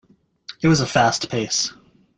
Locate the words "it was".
0.63-0.81